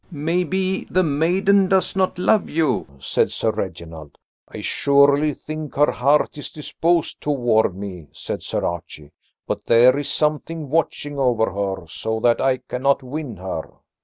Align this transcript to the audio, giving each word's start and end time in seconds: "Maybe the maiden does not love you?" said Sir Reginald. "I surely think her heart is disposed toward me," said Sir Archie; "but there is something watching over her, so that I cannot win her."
"Maybe 0.09 0.85
the 0.85 1.03
maiden 1.03 1.67
does 1.67 1.95
not 1.95 2.17
love 2.17 2.49
you?" 2.49 2.87
said 2.97 3.31
Sir 3.31 3.51
Reginald. 3.51 4.17
"I 4.47 4.61
surely 4.61 5.31
think 5.35 5.75
her 5.75 5.91
heart 5.91 6.39
is 6.39 6.49
disposed 6.49 7.21
toward 7.21 7.75
me," 7.75 8.07
said 8.11 8.41
Sir 8.41 8.65
Archie; 8.65 9.11
"but 9.45 9.65
there 9.65 9.95
is 9.95 10.11
something 10.11 10.69
watching 10.71 11.19
over 11.19 11.51
her, 11.51 11.85
so 11.85 12.19
that 12.21 12.41
I 12.41 12.57
cannot 12.67 13.03
win 13.03 13.35
her." 13.35 13.73